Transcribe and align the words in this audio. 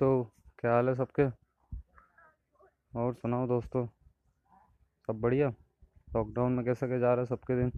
तो 0.00 0.32
क्या 0.58 0.72
हाल 0.72 0.88
है 0.88 0.94
सबके? 0.94 1.24
और 2.98 3.14
सुनाओ 3.14 3.46
दोस्तों। 3.46 3.86
सब 5.06 5.20
बढ़िया? 5.20 5.48
लॉकडाउन 6.16 6.52
में 6.52 6.64
कैसा 6.64 6.86
क्या 6.86 6.98
जा 6.98 7.10
रहा 7.10 7.20
है 7.20 7.26
सबके 7.26 7.56
दिन? 7.56 7.72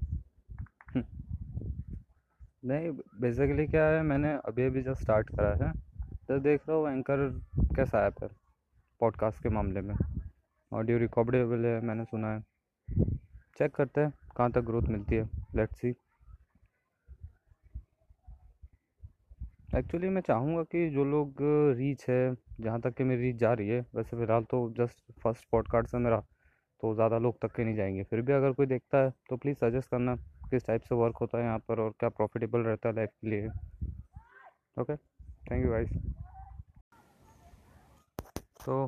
नहीं 2.65 2.91
बेसिकली 3.21 3.67
क्या 3.67 3.85
है, 3.85 4.03
मैंने 4.03 4.33
अभी 4.33 4.67
अभी 4.67 4.83
जस्ट 4.83 5.03
स्टार्ट 5.03 5.31
करा 5.31 5.67
है। 5.67 5.73
तो 6.29 6.39
देख 6.39 6.61
रहा 6.69 6.79
हूँ 6.79 6.91
एंकर 6.91 7.41
कैसा 7.77 8.07
ऐप 8.07 8.23
है? 8.23 8.29
पॉडकास्ट 9.01 9.43
के 9.43 9.49
मामले 9.49 9.81
में। 9.81 9.95
ऑडियो 10.73 10.99
रिकॉर्डेबल 10.99 11.67
है, 11.67 11.81
मैंने 11.81 12.05
सुना 12.05 12.33
है। 12.35 12.45
चेक 13.59 13.75
करते 13.75 14.01
हैं, 14.01 14.13
कहाँ 14.37 14.51
तक 14.51 14.61
ग्रोथ 14.61 14.83
मिलती 14.83 15.15
है? 15.15 15.31
लेट्स 15.55 15.81
सी 15.81 15.93
एक्चुअली 19.77 20.09
मैं 20.09 20.21
चाहूँगा 20.21 20.63
कि 20.63 20.89
जो 20.91 21.05
लोग 21.05 21.37
रीच 21.77 22.05
है, 22.09 22.35
जहाँ 22.61 22.81
तक 22.81 22.95
कि 22.95 23.05
मेरी 23.05 23.23
रीच 23.23 23.37
जा 23.37 23.53
रही 23.53 23.69
है, 23.69 23.81
वैसे 23.95 24.17
फ़िलहाल 24.17 24.45
तो 24.51 24.59
जस्ट 24.79 25.13
फ़र्स्ट 25.23 25.47
पॉडकास्ट 25.53 25.95
है 25.95 26.01
मेरा 26.01 26.19
तो 26.83 26.95
ज़्यादा 26.95 27.19
लोग 27.19 27.39
तक 27.43 27.55
के 27.57 27.65
नहीं 27.65 27.75
जाएँगे। 27.77 28.03
फिर 28.03 28.21
भी 28.21 28.33
अगर 28.33 28.53
कोई 28.53 28.67
देखता 28.67 28.99
है 28.99 29.11
तो 29.29 29.37
प्लीज़ 29.37 29.57
सजेस्ट 29.59 29.91
करना 29.91 30.15
किस 30.51 30.67
टाइप 30.67 30.83
से 30.83 30.95
वर्क 30.95 31.17
होता 31.21 31.39
है 31.39 31.45
यहाँ 31.45 31.59
पर 31.69 31.81
और 31.81 31.91
क्या 32.01 32.09
प्रॉफिटेबल 32.09 32.61
रहता 32.61 32.89
है 32.89 32.95
लाइफ 32.95 33.11
के 33.21 33.31
लिए। 33.31 33.49
ओके 34.81 34.97
थैंक 34.97 35.65
यू 35.65 35.71
गाइस 35.71 35.91
तो 38.65 38.87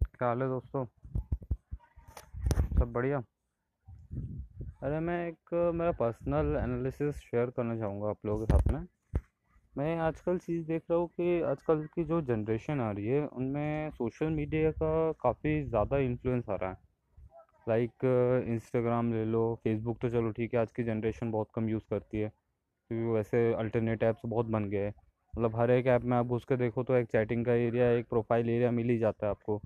क्या 0.00 0.28
हाल 0.28 0.42
है 0.42 0.48
दोस्तों? 0.48 0.84
सब 2.78 2.92
बढ़िया? 2.92 3.18
अरे, 4.82 5.00
मैं 5.00 5.26
एक, 5.28 5.54
मेरा 5.74 5.92
पर्सनल 5.98 6.56
एनालिसिस 6.56 7.16
शेयर 7.16 7.50
करना 7.56 7.76
चाहूँगा 7.78 8.08
आप 8.10 8.26
लोगों 8.26 8.46
के 8.46 8.52
साथ 8.52 8.72
में। 8.72 8.86
मैं 9.76 9.96
आजकल 9.98 10.38
चीज़ 10.38 10.64
देख 10.66 10.82
रहा 10.90 10.98
हूँ 10.98 11.06
कि 11.10 11.40
आजकल 11.42 11.84
की 11.94 12.04
जो 12.04 12.20
जनरेशन 12.22 12.80
आ 12.80 12.90
रही 12.90 13.06
है, 13.06 13.26
उनमें 13.26 13.90
सोशल 13.90 14.30
मीडिया 14.30 14.70
का 14.72 15.12
काफ़ी 15.12 15.62
ज़्यादा 15.64 15.98
इन्फ्लुएंस 15.98 16.48
आ 16.50 16.54
रहा 16.54 16.70
है। 16.70 16.76
लाइक, 17.68 18.04
इंस्टाग्राम 18.48 19.12
ले 19.12 19.24
लो, 19.24 19.54
फेसबुक 19.64 19.98
तो 20.02 20.10
चलो 20.10 20.30
ठीक 20.30 20.54
है, 20.54 20.60
आज 20.60 20.72
की 20.72 20.82
जनरेशन 20.84 21.30
बहुत 21.30 21.48
कम 21.54 21.68
यूज़ 21.68 21.82
करती 21.90 22.20
है, 22.20 22.28
क्योंकि 22.90 23.12
वैसे 23.12 23.52
अल्टरनेट 23.54 24.02
ऐप्स 24.02 24.22
बहुत 24.26 24.46
बन 24.46 24.64
गए 24.64 24.78
हैं। 24.78 24.94
मतलब 25.34 25.56
हर 25.56 25.70
एक 25.70 25.86
ऐप 25.86 26.04
में 26.04 26.16
आप 26.16 26.32
उसके 26.32 26.56
देखो 26.56 26.82
तो 26.82 26.94
एक 26.94 27.06
चैटिंग 27.06 27.44
का 27.46 27.52
एरिया, 27.54 27.90
एक 27.90 28.08
प्रोफ़ाइल 28.08 28.50
एरिया 28.50 28.70
मिल 28.70 28.88
ही 28.90 28.98
जाता 28.98 29.26
है 29.26 29.30
आपको। 29.30 29.60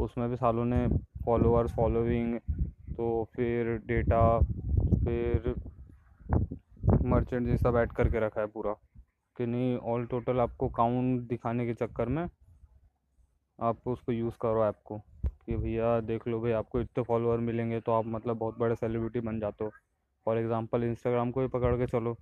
उसमें 0.00 0.28
भी 0.30 0.36
सालों 0.36 0.64
ने 0.64 0.86
फॉलोअर्स, 1.26 1.72
फॉलोइंग 1.72 2.38
तो 2.98 3.24
फिर 3.36 3.76
डेटा, 3.86 4.38
फिर 5.04 5.54
मर्चेंट 7.04 7.46
जैसा 7.46 7.80
ऐड 7.82 7.92
करके 7.92 8.20
रखा 8.20 8.40
है 8.40 8.46
पूरा। 8.46 8.74
कि 9.38 9.46
नहीं 9.46 9.76
ऑल 9.92 10.06
टोटल 10.06 10.40
आपको 10.40 10.68
काउंट 10.76 11.20
दिखाने 11.28 11.66
के 11.66 11.74
चक्कर 11.74 12.08
में 12.08 12.26
आप 13.58 13.88
उसको 13.88 14.12
यूज़ 14.12 14.34
करो 14.40 14.64
ऐप 14.64 14.80
को 14.84 14.98
कि 15.46 15.56
भैया 15.56 15.98
देख 16.02 16.26
लो 16.28 16.40
भाई 16.40 16.52
आपको 16.52 16.80
इतने 16.80 17.04
फॉलोअर 17.04 17.38
मिलेंगे 17.40 17.80
तो 17.80 17.92
आप 17.92 18.06
मतलब 18.08 18.38
बहुत 18.38 18.58
बड़े 18.58 18.74
सेलिब्रिटी 18.74 19.20
बन 19.20 19.40
जाते 19.40 19.64
हो। 19.64 19.70
फॉर 20.26 20.38
एग्ज़ाम्पल 20.38 20.84
इंस्टाग्राम 20.84 21.30
को 21.30 21.40
ही 21.40 21.48
पकड़ 21.48 21.74
के 21.78 21.86
चलो। 21.86 22.16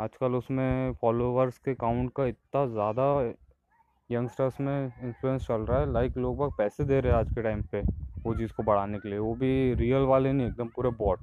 आजकल 0.00 0.34
उसमें 0.34 0.92
फॉलोअर्स 1.00 1.58
के 1.58 1.74
काउंट 1.76 2.12
का 2.16 2.26
इतना 2.26 2.66
ज़्यादा 2.66 3.04
यंगस्टर्स 4.10 4.60
में 4.60 4.84
इन्फ्लुएंस 4.84 5.46
चल 5.46 5.60
रहा 5.62 5.80
है 5.80 5.92
लाइक 5.92 6.16
लोग 6.18 6.50
पैसे 6.56 6.84
दे 6.84 7.00
रहे 7.00 7.12
हैं 7.12 7.18
आज 7.18 7.34
के 7.34 7.42
टाइम 7.42 7.62
पे 7.72 7.82
वो 8.24 8.34
चीज़ 8.34 8.52
को 8.52 8.62
बढ़ाने 8.62 8.98
के 8.98 9.08
लिए। 9.08 9.18
वो 9.18 9.34
भी 9.34 9.74
रियल 9.74 10.02
वाले 10.06 10.32
नहीं, 10.32 10.46
एकदम 10.46 10.68
पूरे 10.76 10.90
बॉट 10.98 11.20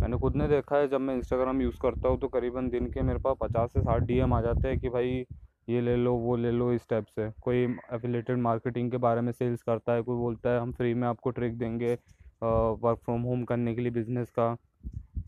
मैंने 0.00 0.16
खुद 0.18 0.34
ने 0.36 0.46
देखा 0.48 0.76
है, 0.76 0.88
जब 0.88 1.00
मैं 1.00 1.14
इंस्टाग्राम 1.14 1.60
यूज़ 1.62 1.76
करता 1.82 2.08
हूँ 2.08 2.18
तो 2.20 2.28
करीबन 2.28 2.68
दिन 2.70 2.86
के 2.90 3.02
मेरे 3.02 3.18
पास 3.18 3.36
पचास 3.40 3.72
से 3.72 3.80
साठ 3.82 4.02
डी 4.02 4.18
आ 4.20 4.40
जाते 4.42 4.68
हैं 4.68 4.78
कि 4.78 4.88
भाई, 4.88 5.24
ये 5.68 5.80
ले 5.80 5.94
लो, 5.96 6.12
वो 6.14 6.36
ले 6.36 6.50
लो 6.50 6.72
इस 6.72 6.88
टाइप 6.88 7.06
से। 7.08 7.30
कोई 7.42 7.62
एफिलेटेड 7.94 8.38
मार्केटिंग 8.38 8.90
के 8.90 8.96
बारे 8.98 9.20
में 9.20 9.32
सेल्स 9.32 9.62
करता 9.62 9.92
है, 9.92 10.02
कोई 10.02 10.16
बोलता 10.16 10.50
है, 10.50 10.60
हम 10.60 10.72
फ्री 10.72 10.92
में 10.94 11.06
आपको 11.08 11.30
ट्रिक 11.30 11.58
देंगे 11.58 11.94
वर्क 12.42 12.98
फ्रॉम 13.04 13.22
होम 13.22 13.44
करने 13.44 13.74
के 13.74 13.80
लिए 13.82 13.90
बिज़नेस 13.92 14.30
का। 14.30 14.52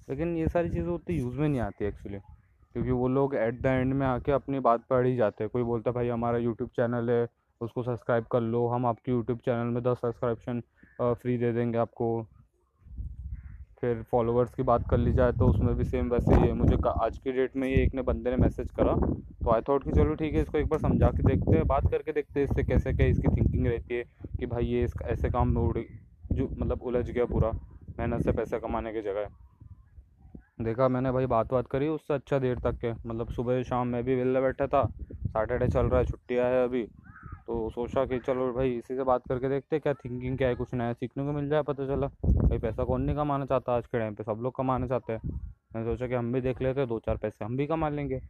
लेकिन 0.08 0.36
ये 0.36 0.48
सारी 0.48 0.70
चीज़ें 0.70 0.90
उतनी 0.90 1.16
यूज़ 1.16 1.38
में 1.38 1.48
नहीं 1.48 1.60
आती 1.60 1.84
एक्चुअली 1.84 2.18
क्योंकि 2.18 2.90
वो 2.92 3.08
लोग 3.08 3.34
एट 3.36 3.60
द 3.62 3.66
एंड 3.66 3.94
में 3.94 4.06
आके 4.06 4.32
अपनी 4.32 4.58
बात 4.60 4.84
पढ़ 4.90 5.06
ही 5.06 5.16
जाते 5.16 5.44
हैं। 5.44 5.50
कोई 5.52 5.62
बोलता 5.64 5.90
है, 5.90 5.94
भाई, 5.94 6.08
हमारा 6.08 6.38
यूट्यूब 6.38 6.70
चैनल 6.76 7.10
है, 7.10 7.26
उसको 7.60 7.82
सब्सक्राइब 7.82 8.24
कर 8.32 8.40
लो, 8.42 8.66
हम 8.68 8.86
आपके 8.86 9.12
यूट्यूब 9.12 9.38
चैनल 9.44 9.72
में 9.74 9.82
दस 9.82 9.98
सब्सक्रिप्शन 10.02 10.62
फ्री 10.98 11.36
दे 11.38 11.52
देंगे 11.52 11.78
आपको। 11.78 12.26
फिर 13.82 14.02
फॉलोअर्स 14.10 14.54
की 14.54 14.62
बात 14.62 14.86
कर 14.90 14.98
ली 14.98 15.12
जाए 15.12 15.32
तो 15.32 15.48
उसमें 15.48 15.74
भी 15.76 15.84
सेम 15.84 16.08
वैसे 16.10 16.34
ही 16.34 16.46
है। 16.46 16.52
मुझे 16.54 16.76
आज 16.90 17.18
की 17.18 17.32
डेट 17.32 17.56
में 17.56 17.68
ये 17.68 17.82
एक 17.82 17.94
ने 17.94 18.02
बंदे 18.02 18.30
ने 18.30 18.36
मैसेज 18.36 18.70
करा 18.70 18.94
तो 18.94 19.50
आई 19.50 19.60
थॉट 19.68 19.84
कि 19.84 19.92
चलो 19.92 20.14
ठीक 20.14 20.34
है, 20.34 20.42
इसको 20.42 20.58
एक 20.58 20.68
बार 20.68 20.78
समझा 20.80 21.10
के 21.10 21.22
देखते 21.24 21.56
हैं, 21.56 21.66
बात 21.66 21.90
करके 21.90 22.12
देखते 22.12 22.40
हैं 22.40 22.46
इससे 22.46 22.62
कैसे 22.64 22.92
क्या 22.92 23.06
इसकी 23.06 23.28
थिंकिंग 23.36 23.66
रहती 23.66 23.94
है 23.94 24.04
कि 24.38 24.46
भाई 24.46 24.64
ये 24.66 24.82
इस 24.84 24.94
ऐसे 25.06 25.30
काम 25.30 25.48
में 25.48 25.62
उड़ 25.62 25.78
जो 26.30 26.48
मतलब 26.52 26.82
उलझ 26.82 27.10
गया 27.10 27.24
पूरा 27.26 27.50
मेहनत 27.98 28.24
से 28.24 28.32
पैसा 28.32 28.58
कमाने 28.58 28.92
की 28.92 29.02
जगह। 29.02 29.28
देखा 30.58 30.88
मैंने 30.88 31.10
भाई 31.12 31.26
बात 31.26 31.52
बात 31.52 31.66
करी, 31.70 31.88
उससे 31.88 32.14
अच्छा 32.14 32.38
देर 32.38 32.58
तक 32.58 32.78
के 32.80 32.92
मतलब 32.92 33.28
सुबह 33.30 33.62
शाम 33.62 33.88
मैं 33.88 34.02
भी 34.04 34.14
वेला 34.14 34.40
बैठा 34.40 34.66
था 34.66 34.84
सैटरडे 34.86 35.68
चल 35.68 35.86
रहा 35.86 36.00
है 36.00 36.06
छुट्टियाँ 36.06 36.46
है 36.46 36.62
अभी 36.64 36.82
तो 37.48 37.68
सोचा 37.70 38.04
कि 38.06 38.18
चलो 38.20 38.52
भाई 38.54 38.72
इसी 38.72 38.94
से 38.96 39.04
बात 39.04 39.22
करके 39.28 39.48
देखते 39.48 39.78
क्या 39.78 39.92
थिंकिंग 39.94 40.36
क्या 40.38 40.48
है, 40.48 40.54
कुछ 40.54 40.74
नया 40.74 40.92
सीखने 40.92 41.24
को 41.24 41.32
मिल 41.32 41.48
जाए 41.48 41.62
पता 41.62 41.86
चला। 41.86 42.06
भाई 42.48 42.58
पैसा 42.58 42.84
कौन 42.84 43.02
नहीं 43.02 43.16
कमाना 43.16 43.46
चाहता 43.46 43.76
आज 43.76 43.86
के 43.86 43.98
टाइम 43.98 44.14
पे, 44.14 44.22
सब 44.24 44.40
लोग 44.42 44.54
कमाना 44.56 44.86
चाहते 44.86 45.12
हैं। 45.12 45.20
मैंने 45.74 45.86
सोचा 45.86 46.06
कि 46.08 46.14
हम 46.14 46.32
भी 46.32 46.40
देख 46.40 46.60
लेते 46.62 46.80
हैं 46.80 46.88
दो 46.88 46.98
चार 46.98 47.16
पैसे 47.16 47.44
हम 47.44 47.56
भी 47.56 47.66
कमा 47.66 47.88
लेंगे। 47.88 48.20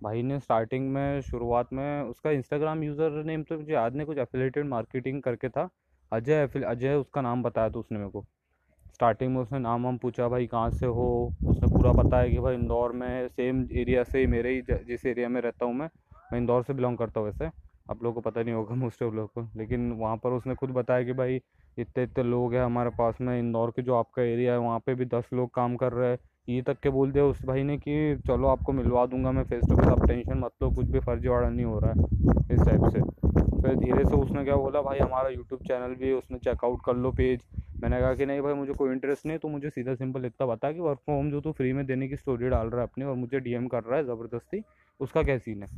भाई 0.00 0.22
ने 0.22 0.38
स्टार्टिंग 0.40 0.88
में, 0.92 1.20
शुरुआत 1.20 1.72
में 1.72 2.02
उसका 2.02 2.30
इंस्टाग्राम 2.30 2.82
यूज़र 2.84 3.22
नेम 3.24 3.42
तो 3.42 3.58
मुझे 3.58 3.72
याद 3.72 3.96
नहीं, 3.96 4.06
कुछ 4.06 4.18
एफिलेटेड 4.18 4.66
मार्केटिंग 4.66 5.22
करके 5.22 5.48
था। 5.48 5.68
अजय 6.12 6.48
अजय 6.66 6.94
उसका 6.94 7.20
नाम 7.20 7.42
बताया 7.42 7.70
था 7.70 7.78
उसने 7.78 7.98
मेरे 7.98 8.10
को। 8.10 8.24
स्टार्टिंग 8.94 9.34
में 9.34 9.40
उसने 9.42 9.58
नाम 9.58 9.86
हम 9.86 9.98
पूछा, 9.98 10.28
भाई 10.28 10.46
कहाँ 10.46 10.70
से 10.70 10.86
हो? 10.86 11.32
उसने 11.46 11.68
पूरा 11.68 11.92
बताया 11.94 12.28
कि 12.28 12.38
भाई 12.38 12.54
इंदौर 12.54 12.92
में 12.94 13.28
सेम 13.28 13.66
एरिया 13.72 14.04
से 14.04 14.18
ही 14.20 14.26
मेरे 14.28 14.54
ही 14.54 14.62
जिस 14.86 15.06
एरिया 15.06 15.28
में 15.28 15.40
रहता 15.40 15.66
हूँ 15.66 15.74
मैं 15.74 15.88
मैं 16.30 16.38
इंदौर 16.40 16.62
से 16.62 16.74
बिलोंग 16.74 16.98
करता 16.98 17.20
हूँ 17.20 17.26
वैसे। 17.28 17.50
आप 17.90 18.02
लोगों 18.02 18.14
को 18.14 18.30
पता 18.30 18.42
नहीं 18.42 18.54
होगा 18.54 18.74
मोस्ट 18.74 19.02
ऑफ़ 19.02 19.14
लोग 19.14 19.28
को, 19.32 19.48
लेकिन 19.56 19.92
वहाँ 19.92 20.16
पर 20.16 20.30
उसने 20.30 20.54
खुद 20.54 20.70
बताया 20.70 21.04
कि 21.04 21.12
भाई, 21.12 21.40
इतने 21.78 22.02
इतने 22.04 22.24
लोग 22.24 22.54
हैं 22.54 22.62
हमारे 22.62 22.90
पास 22.90 23.18
में, 23.20 23.38
इंदौर 23.38 23.70
के 23.70 23.82
जो 23.82 23.94
आपका 23.94 24.22
एरिया 24.22 24.52
है, 24.52 24.58
वहाँ 24.58 24.78
पे 24.78 24.94
भी 24.94 25.04
दस 25.04 25.28
लोग 25.34 25.50
काम 25.54 25.76
कर 25.76 25.92
रहे 25.92 26.10
हैं। 26.10 26.18
ये 26.48 26.62
तक 26.62 26.78
के 26.78 26.90
बोल 26.90 27.12
दिया 27.12 27.24
उस 27.24 27.44
भाई 27.44 27.62
ने 27.62 27.76
कि, 27.78 28.16
चलो 28.26 28.48
आपको 28.48 28.72
मिलवा 28.72 29.06
दूँगा 29.06 29.32
मैं 29.32 29.44
फेस 29.44 29.64
टू 29.68 29.76
फेस 29.76 29.88
आप 29.88 30.06
टेंशन 30.06 30.38
मत 30.38 30.50
लो, 30.62 30.70
कुछ 30.70 30.86
भी 30.86 31.00
फर्जीवाड़ा 31.00 31.48
नहीं 31.48 31.66
हो 31.66 31.78
रहा 31.78 31.92
है। 31.92 32.02
इस 32.54 32.60
टाइप 32.60 32.88
से। 32.92 33.00
फिर 33.62 33.74
धीरे 33.74 34.04
से 34.04 34.16
उसने 34.16 34.44
क्या 34.44 34.56
बोला, 34.56 34.82
भाई, 34.82 34.98
हमारा 34.98 35.28
यूट्यूब 35.28 35.60
चैनल 35.60 35.94
भी 35.94 36.12
उसमें 36.12 36.38
चेकआउट 36.38 36.80
कर 36.86 36.96
लो 36.96 37.10
पेज 37.12 37.40
मैंने 37.82 38.00
कहा 38.00 38.14
कि, 38.14 38.26
नहीं 38.26 38.40
भाई, 38.40 38.54
मुझे 38.54 38.72
कोई 38.72 38.92
इंटरेस्ट 38.92 39.26
नहीं 39.26 39.38
तो 39.38 39.48
मुझे 39.48 39.70
सीधा 39.70 39.94
सिंपल 39.94 40.24
इतना 40.24 40.46
बता 40.46 40.72
कि 40.72 40.80
वर्क 40.80 40.98
फ्रॉम 40.98 41.16
होम 41.16 41.30
जो 41.30 41.40
तू 41.40 41.52
फ्री 41.52 41.72
में 41.72 41.86
देने 41.86 42.08
की 42.08 42.16
स्टोरी 42.16 42.48
डाल 42.48 42.68
रहा 42.68 42.80
है 42.80 42.86
अपनी 42.86 43.04
और 43.04 43.16
मुझे 43.16 43.40
डीएम 43.40 43.66
कर 43.66 43.82
रहा 43.82 43.96
है 43.98 44.04
ज़बरदस्ती, 44.04 44.62
उसका 45.00 45.22
क्या 45.22 45.38
सीन 45.38 45.62
है? 45.62 45.68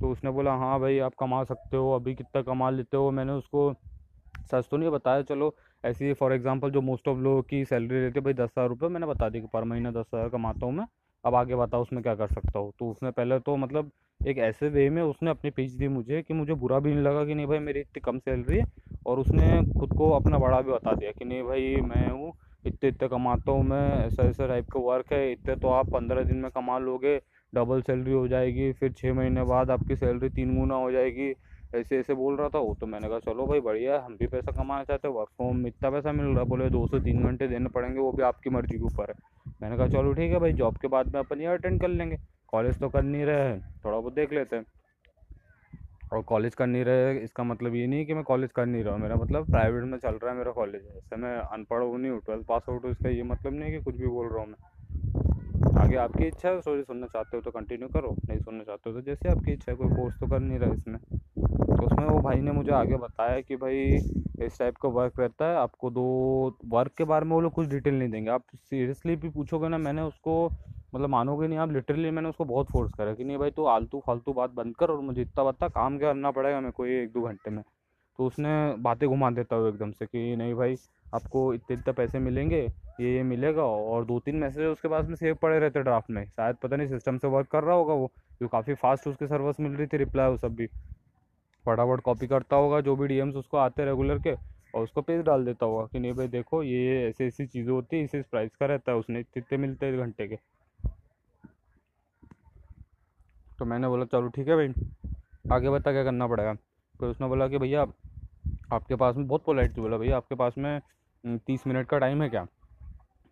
तो 0.00 0.10
उसने 0.10 0.30
बोला 0.30 0.52
हाँ 0.56 0.78
भाई, 0.80 0.98
आप 1.00 1.14
कमा 1.18 1.42
सकते 1.44 1.76
हो, 1.76 1.90
अभी 1.92 2.14
कितना 2.14 2.42
कमा 2.44 2.70
लेते 2.70 2.96
हो? 2.96 3.10
मैंने 3.10 3.32
उसको, 3.34 3.72
सच 4.48 4.68
तो 4.70 4.76
नहीं 4.76 4.90
बताया, 4.90 5.22
चलो, 5.24 5.54
ऐसी 5.84 6.12
फॉर 6.14 6.32
एग्जांपल 6.32 6.70
जो 6.70 6.80
मोस्ट 6.82 7.08
ऑफ़ 7.08 7.18
लोगों 7.20 7.42
की 7.44 7.64
सैलरी 7.66 8.00
रहती 8.00 8.18
है, 8.18 8.24
भाई, 8.24 8.34
दस 8.34 8.50
हज़ार 8.50 8.68
रुपये 8.68 8.88
मैंने 8.90 9.06
बता 9.06 9.28
दी 9.28 9.40
कि 9.40 9.46
पर 9.48 9.64
महीना 9.64 9.90
दस 9.92 10.06
हज़ार 10.14 10.28
कमाता 10.30 10.66
हूँ 10.66 10.74
मैं, 10.74 10.86
अब 11.24 11.34
आगे 11.34 11.56
बताओ 11.56 11.82
उसमें 11.82 12.02
क्या 12.02 12.14
कर 12.16 12.28
सकता 12.28 12.58
हूँ? 12.58 12.72
तो 12.78 12.90
उसने 12.90 13.10
पहले 13.12 13.38
तो 13.40 13.56
मतलब 13.58 13.90
एक 14.24 14.38
ऐसे 14.40 14.68
वे 14.70 14.88
में 14.90 15.02
उसने 15.02 15.30
अपनी 15.30 15.50
पिच 15.52 15.70
दी 15.72 15.88
मुझे 15.90 16.22
कि 16.22 16.34
मुझे 16.34 16.54
बुरा 16.56 16.78
भी 16.80 16.92
नहीं 16.94 17.04
लगा 17.04 17.24
कि 17.24 17.34
नहीं 17.34 17.46
भाई, 17.46 17.58
मेरी 17.60 17.80
इतनी 17.80 18.00
कम 18.02 18.18
सैलरी 18.20 18.58
है, 18.58 18.66
और 19.06 19.18
उसने 19.20 19.62
खुद 19.78 19.92
को 19.94 20.10
अपना 20.12 20.38
बड़ा 20.38 20.60
भी 20.60 20.72
बता 20.72 20.94
दिया 20.94 21.12
कि 21.12 21.24
नहीं 21.24 21.42
भाई, 21.44 21.76
मैं 21.78 22.10
हूँ, 22.10 22.32
इतने 22.64 22.88
इतने 22.90 23.08
कमाता 23.08 23.52
हूँ 23.52 23.62
मैं, 23.64 24.06
ऐसा 24.06 24.22
ऐसा 24.24 24.46
टाइप 24.48 24.66
का 24.72 24.80
वर्क 24.82 25.12
है, 25.12 25.32
इतने 25.32 25.56
तो 25.56 25.68
आप 25.70 25.90
पंद्रह 25.90 26.24
दिन 26.24 26.36
में 26.38 26.50
कमा 26.52 26.78
लोगे 26.80 27.16
डबल 27.54 27.82
सैलरी 27.82 28.12
हो 28.12 28.26
जाएगी, 28.28 28.72
फिर 28.72 28.92
छः 28.92 29.14
महीने 29.14 29.44
बाद 29.44 29.70
आपकी 29.70 29.96
सैलरी 29.96 30.28
तीन 30.30 30.56
गुना 30.58 30.74
हो 30.76 30.90
जाएगी। 30.92 31.34
ऐसे 31.72 31.98
ऐसे 31.98 32.14
बोल 32.14 32.36
रहा 32.36 32.48
था 32.48 32.58
वो 32.58 32.76
तो 32.80 32.86
मैंने 32.86 33.08
कहा, 33.08 33.18
चलो 33.20 33.46
भाई 33.46 33.60
बढ़िया 33.60 33.98
हम 34.00 34.16
भी 34.16 34.26
पैसा 34.26 34.52
कमाना 34.52 34.84
चाहते 34.84 35.08
हैं 35.08 35.14
वर्क 35.14 35.28
फ्रॉम 35.28 35.56
में 35.56 35.68
इतना 35.68 35.90
पैसा 35.90 36.12
मिल 36.12 36.26
रहा 36.26 36.40
है, 36.40 36.46
बोले 36.46 36.68
दो 36.70 36.86
से 36.86 37.00
तीन 37.00 37.24
घंटे 37.24 37.48
देने 37.48 37.68
पड़ेंगे, 37.68 37.98
वो 38.00 38.12
भी 38.12 38.22
आपकी 38.22 38.50
मर्ज़ी 38.50 38.76
के 38.78 38.84
ऊपर 38.84 39.10
है। 39.10 39.14
मैंने 39.60 39.76
कहा, 39.76 39.86
चलो 39.88 40.12
ठीक 40.12 40.32
है 40.32 40.38
भाई 40.38 40.52
जॉब 40.52 40.74
के 40.82 40.88
बाद 40.88 41.14
में 41.14 41.20
अपन 41.20 41.40
ये 41.40 41.46
अटेंड 41.48 41.80
कर 41.80 41.88
लेंगे। 41.88 42.18
कॉलेज 42.48 42.78
तो 42.78 42.88
कर 42.88 43.02
नहीं 43.02 43.24
रहे 43.24 43.48
हैं, 43.48 43.60
थोड़ा 43.84 43.98
बहुत 43.98 44.14
देख 44.14 44.32
लेते 44.32 44.56
हैं। 44.56 44.66
और 46.12 46.22
कॉलेज 46.22 46.54
कर 46.54 46.66
नहीं 46.66 46.84
रहे 46.84 47.18
इसका 47.18 47.44
मतलब 47.44 47.74
ये 47.74 47.86
नहीं 47.86 48.04
कि 48.06 48.14
मैं 48.14 48.22
कॉलेज 48.24 48.52
कर 48.52 48.66
नहीं 48.66 48.82
रहा 48.84 48.94
हूँ, 48.94 49.00
मेरा 49.02 49.16
मतलब 49.16 49.46
प्राइवेट 49.46 49.84
में 49.84 49.98
चल 49.98 50.14
रहा 50.14 50.30
है 50.30 50.36
मेरा 50.38 50.52
कॉलेज 50.52 50.82
ऐसे 50.96 51.16
मैं 51.16 51.36
अनपढ़ 51.38 51.82
हूँ, 51.82 51.98
नहीं 51.98 52.10
हूँ 52.10 52.20
ट्वेल्थ 52.20 52.44
पास 52.48 52.66
आउट 52.68 52.84
हूँ, 52.84 52.90
इसका 52.90 53.08
ये 53.08 53.22
मतलब 53.22 53.52
नहीं 53.52 53.72
कि 53.72 53.80
कुछ 53.80 53.96
भी 53.96 54.06
बोल 54.08 54.28
रहा 54.28 54.40
हूँ 54.40 54.48
मैं। 54.48 54.56
आगे 55.84 55.96
आपकी 55.96 56.26
इच्छा 56.26 56.48
है 56.48 56.60
स्टोरी 56.60 56.82
सुनना 56.82 57.06
चाहते 57.06 57.36
हो 57.36 57.42
तो 57.42 57.50
कंटिन्यू 57.50 57.88
करो, 57.88 58.14
नहीं 58.28 58.38
सुनना 58.40 58.64
चाहते 58.64 58.90
हो 58.90 58.96
तो 58.96 59.00
जैसे 59.02 59.28
आपकी 59.28 59.52
इच्छा 59.52 59.70
है, 59.72 59.76
कोई 59.76 59.96
कोर्स 59.96 60.18
तो 60.20 60.26
कर 60.26 60.40
नहीं 60.40 60.58
रहा 60.58 60.74
इसमें। 60.74 60.98
तो 60.98 61.86
उसमें 61.86 62.06
वो 62.06 62.18
भाई 62.22 62.40
ने 62.40 62.52
मुझे 62.52 62.70
आगे 62.72 62.96
बताया 62.98 63.40
कि 63.40 63.56
भाई 63.56 63.82
इस 64.44 64.58
टाइप 64.58 64.76
का 64.76 64.88
वर्क 64.90 65.20
रहता 65.20 65.48
है, 65.48 65.56
आपको 65.56 65.90
दो 65.90 66.04
वर्क 66.68 66.92
के 66.98 67.04
बारे 67.04 67.24
में 67.24 67.32
वो 67.32 67.40
लोग 67.40 67.52
कुछ 67.52 67.68
डिटेल 67.68 67.98
नहीं 67.98 68.08
देंगे। 68.10 68.30
आप 68.30 68.44
सीरियसली 68.54 69.16
भी 69.16 69.28
पूछोगे 69.30 69.68
ना, 69.68 69.78
मैंने 69.78 70.02
उसको 70.02 70.48
मतलब 70.94 71.08
मानोगे 71.08 71.46
नहीं 71.48 71.58
आप 71.58 71.72
लिटरली 71.72 72.10
मैंने 72.10 72.28
उसको 72.28 72.44
बहुत 72.44 72.70
फोर्स 72.70 72.92
करा 72.92 73.14
कि 73.14 73.24
नहीं 73.24 73.38
भाई 73.38 73.50
तू 73.50 73.64
आलतू 73.66 74.02
फालतू 74.06 74.32
बात 74.32 74.50
बंद 74.54 74.76
कर 74.76 74.90
और 74.90 75.00
मुझे 75.02 75.22
इतना 75.22 75.44
बता, 75.44 75.68
काम 75.68 75.98
करना 75.98 76.30
पड़ेगा 76.30 76.60
मेरे 76.60 76.72
को 76.72 76.86
एक 76.86 77.12
दो 77.12 77.22
घंटे 77.22 77.50
में। 77.50 77.62
तो 78.18 78.26
उसने 78.26 78.50
बातें 78.80 79.08
घुमा 79.08 79.30
देता 79.32 79.56
हुआ 79.56 79.68
एकदम 79.68 79.90
से 79.92 80.06
कि 80.06 80.34
नहीं 80.36 80.54
भाई 80.54 80.76
आपको 81.14 81.52
इतने 81.54 81.76
इतने 81.76 81.92
पैसे 81.92 82.18
मिलेंगे, 82.18 82.60
ये 83.00 83.14
ये 83.14 83.22
मिलेगा 83.22 83.62
और 83.62 84.04
दो 84.04 84.18
तीन 84.20 84.36
मैसेज 84.36 84.66
उसके 84.66 84.88
पास 84.88 85.06
में 85.08 85.14
सेव 85.16 85.34
पड़े 85.42 85.58
रहते 85.58 85.82
ड्राफ्ट 85.82 86.10
में। 86.10 86.24
शायद 86.26 86.56
पता 86.56 86.76
नहीं 86.76 86.88
सिस्टम 86.88 87.18
से 87.18 87.28
वर्क 87.28 87.48
कर 87.48 87.64
रहा 87.64 87.76
होगा 87.76 87.94
वो 87.94 88.10
जो 88.40 88.48
काफ़ी 88.48 88.74
फास्ट 88.74 89.08
उसके 89.08 89.26
सर्विस 89.26 89.60
मिल 89.60 89.72
रही 89.72 89.86
थी 89.86 89.96
रिप्लाई 89.96 90.30
वो 90.30 90.36
सब 90.36 90.54
भी। 90.54 90.66
फटाफट 91.64 92.00
कॉपी 92.00 92.26
करता 92.26 92.56
होगा 92.56 92.80
जो 92.80 92.96
भी 92.96 93.06
डीएम्स 93.08 93.36
उसको 93.36 93.56
आते 93.56 93.84
रेगुलर 93.84 94.18
के 94.18 94.34
और 94.74 94.82
उसको 94.82 95.02
पेज 95.02 95.24
डाल 95.24 95.44
देता 95.44 95.66
होगा 95.66 95.86
कि 95.86 95.98
नहीं 95.98 96.12
भाई 96.12 96.28
देखो, 96.28 96.62
ये 96.62 97.08
ऐसी 97.08 97.24
ऐसी 97.24 97.46
चीज़ें 97.46 97.72
होती 97.72 97.96
है, 97.96 98.04
इस 98.04 98.14
इस 98.14 98.26
प्राइस 98.26 98.56
का 98.56 98.66
रहता 98.66 98.92
है, 98.92 98.98
उसने 98.98 99.20
इतने 99.36 99.58
मिलते 99.58 99.86
हैं 99.86 99.98
घंटे 99.98 100.28
के। 100.28 100.36
तो 103.58 103.64
मैंने 103.64 103.88
बोला, 103.88 104.04
चलो 104.04 104.28
ठीक 104.28 104.48
है 104.48 104.56
भाई, 104.56 104.68
आगे 105.52 105.70
बता 105.70 105.92
क्या 105.92 106.04
करना 106.04 106.26
पड़ेगा? 106.26 106.54
फिर 107.00 107.08
उसने 107.08 107.26
बोला 107.26 107.48
कि, 107.48 107.58
भैया, 107.58 107.86
आपके 108.72 108.94
पास 108.94 109.16
में 109.16 109.26
बहुत 109.26 109.44
पोलाइट 109.44 109.76
थी 109.76 109.80
बोला, 109.80 109.96
भैया, 109.96 110.16
आपके 110.16 110.34
पास 110.34 110.54
में 110.58 110.80
तीस 111.24 111.66
मिनट 111.66 111.86
का 111.88 111.98
टाइम 111.98 112.22
है 112.22 112.28
क्या? 112.28 112.44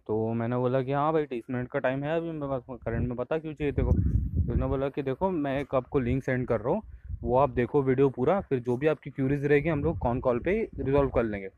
तो 0.06 0.33
मैंने 0.35 0.56
बोला 0.56 0.83
कि 0.83 0.93
हाँ 0.93 1.12
भाई, 1.12 1.27
तीस 1.27 1.44
मिनट 1.50 1.69
का 1.69 1.79
टाइम 1.79 2.05
है 2.05 2.17
अभी 2.17 2.39
पास 2.41 2.62
करंट 2.85 3.09
में 3.09 3.17
पता 3.17 3.39
क्यों 3.39 3.53
चाहिए 3.55 3.73
देखो 3.73 3.93
तो 3.93 4.53
उसने 4.53 4.67
बोला 4.67 4.89
कि 4.89 5.03
देखो, 5.03 5.31
मैं 5.31 5.61
एक 5.61 5.75
आपको 5.75 6.00
लिंक 6.00 6.23
सेंड 6.25 6.47
कर 6.47 6.61
रहा 6.61 6.73
हूँ, 6.75 6.83
वो 7.23 7.37
आप 7.39 7.50
देखो 7.50 7.83
वीडियो 7.83 8.09
पूरा, 8.09 8.41
फिर 8.41 8.59
जो 8.59 8.77
भी 8.77 8.87
आपकी 8.87 9.11
क्यूरीज 9.11 9.44
रहेगी 9.44 9.69
हम 9.69 9.85
लोग 9.85 9.99
कॉन 9.99 10.21
कॉल 10.21 10.39
पे 10.39 10.69
रिजॉल्व 10.79 11.11
कर 11.11 11.23
लेंगे। 11.23 11.49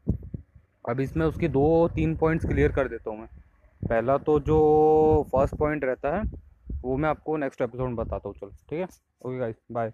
अब 0.90 1.00
इसमें 1.00 1.26
उसके 1.26 1.48
दो 1.48 1.88
तीन 1.88 2.14
पॉइंट्स 2.16 2.46
क्लियर 2.46 2.72
कर 2.72 2.88
देता 2.88 3.10
हूँ 3.10 3.18
मैं। 3.18 3.28
पहला 3.88 4.18
तो 4.18 4.38
जो 4.40 5.26
फ़र्स्ट 5.32 5.54
पॉइंट 5.54 5.84
रहता 5.84 6.16
है, 6.16 6.22
वो 6.84 6.96
मैं 6.96 7.08
आपको 7.08 7.36
नेक्स्ट 7.36 7.62
एपिसोड 7.62 7.86
में 7.86 7.96
बताता 7.96 8.28
हूँ। 8.28 8.36
चलो, 8.36 8.50
ठीक 8.70 8.78
है? 8.78 8.86
Okay 9.26 9.38
guys, 9.38 9.56
bye. 9.72 9.92